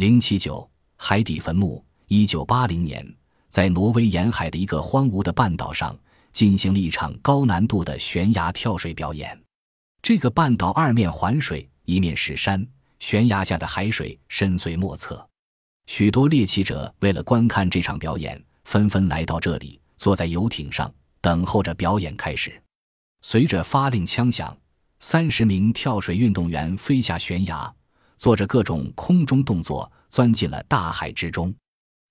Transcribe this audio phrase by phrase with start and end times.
[0.00, 1.84] 零七九海底坟墓。
[2.06, 3.06] 一九八零年，
[3.50, 5.94] 在挪威沿海的一个荒芜的半岛上，
[6.32, 9.38] 进行了一场高难度的悬崖跳水表演。
[10.00, 12.66] 这个半岛二面环水，一面是山，
[12.98, 15.28] 悬崖下的海水深邃莫测。
[15.86, 20.90] 许多猎奇者为了观看这场表演，纷纷来到这里，坐在游艇上，
[21.20, 22.50] 等候着表演开始。
[23.20, 24.56] 随着发令枪响，
[24.98, 27.70] 三十名跳水运动员飞下悬崖，
[28.20, 31.54] 做着各种空中动作，钻进了大海之中。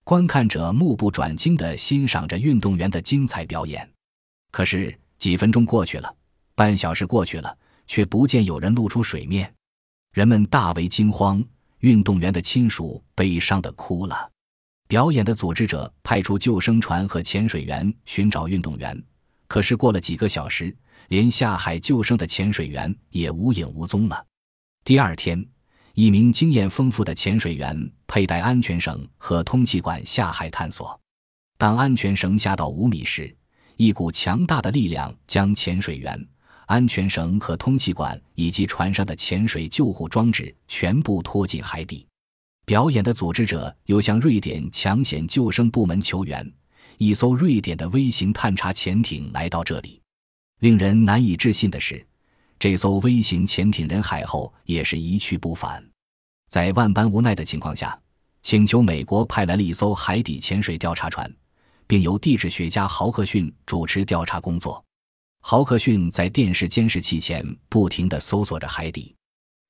[0.03, 3.87] 观看者目不转睛地欣赏着运动员的精彩表演，
[4.49, 6.11] 可是几分钟过去了，
[6.55, 9.53] 半小时过去了，却不见有人露出水面，
[10.11, 11.43] 人们大为惊慌。
[11.81, 14.31] 运动员的亲属悲伤地哭了。
[14.87, 18.99] 表演的组织者派出救生船和潜水员寻找运动员，
[19.47, 20.75] 可是过了几个小时，
[21.09, 24.25] 连下海救生的潜水员也无影无踪了。
[24.83, 25.47] 第二天。
[25.93, 30.99] 一名经验丰富的潜水员佩戴安全绳和通气管下海探索。
[31.57, 33.35] 当安全绳下到五米时，
[33.75, 36.27] 一股强大的力量将潜水员、
[36.67, 42.05] 安全绳和通气管以及船上的潜水救护装置全部拖进海底。
[42.65, 46.49] 表演的组织者又向瑞典抢险救生部门求援，
[46.97, 49.99] 一艘瑞典的微型探查潜艇来到这里。
[50.59, 52.05] 令人难以置信的是。
[52.59, 55.81] 这艘微型潜艇人海后也是一去不返，
[56.49, 57.97] 在万般无奈的情况下，
[58.41, 61.33] 请求美国派来了一艘海底潜水调查船，
[61.87, 64.83] 并由地质学家豪克逊主持调查工作。
[65.41, 69.15] 豪克逊在电视监视器前不停地搜索着海底，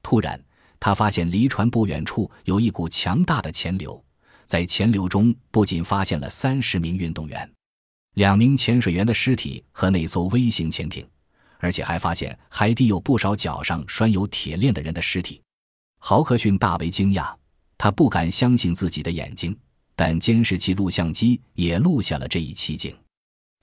[0.01, 0.43] 突然，
[0.79, 4.03] 他发现离船不远处有一股强大的潜流，
[4.47, 7.47] 在潜流中不仅发现了三十名运动员、
[8.15, 11.07] 两名潜水员的尸体和那艘微型潜艇。
[11.59, 15.41] 而且还发现海底有不少脚上拴有铁链的人的尸体，
[15.99, 17.33] 豪克逊大为惊讶，
[17.77, 19.57] 他不敢相信自己的眼睛。
[19.95, 22.95] 但监视器录像机也录下了这一奇景。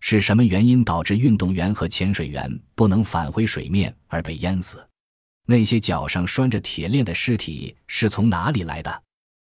[0.01, 4.87] 是什么原因导致运动员和潜水员不能返回水面而被淹死？
[5.47, 9.03] 那些脚上拴着铁链的尸体是从哪里来的？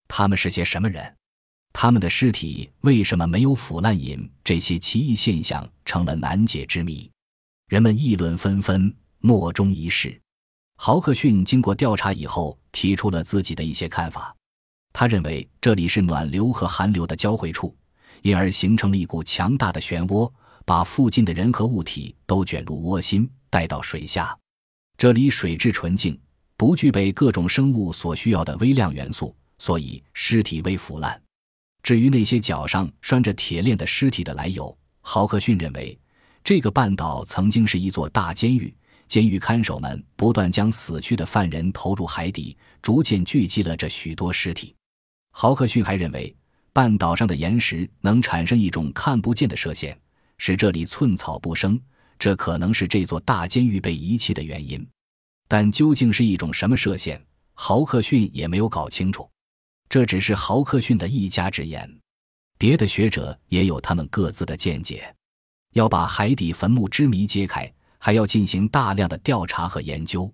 [0.10, 1.16] 他们是些什么人？
[1.72, 3.98] 他们的尸体为什么没有腐烂？
[3.98, 7.10] 引这些奇异现象成了难解之谜。
[7.74, 10.22] 人们议论纷纷，莫衷一是。
[10.78, 14.32] 豪克逊经过调查以后，提出了自己的一些看法。
[14.94, 17.76] 他认为这里是暖流和寒流的交汇处，
[18.22, 20.32] 因而形成了一股强大的漩涡，
[20.66, 24.38] 把附近的人和物体都卷入涡心，带到水下。
[24.96, 26.16] 这里水质纯净，
[26.56, 31.20] 不具备各种生物所需要的微量元素，所以尸体未腐烂。
[31.82, 36.00] 至于那些脚上拴着铁链的尸体的来由，豪克逊认为。
[36.44, 38.74] 这个半岛曾经是一座大监狱，
[39.08, 44.76] 监狱看守们不断将死去的犯人投入海底，逐渐聚集了这许多尸体。
[45.32, 46.36] 豪克逊还认为，
[46.74, 49.98] 半岛上的岩石能产生一种看不见的射线，
[50.38, 51.80] 使这里寸草不生，
[52.20, 54.86] 这可能是这座大监狱被遗弃的原因。
[55.48, 59.30] 但究竟是一种什么射线，豪克逊也没有搞清楚。
[59.88, 61.90] 这只是豪克逊的一家之言，
[62.58, 65.16] 别的学者也有他们各自的见解。
[65.74, 70.32] 要把海底坟墓之谜揭开，还要进行大量的调查和研究。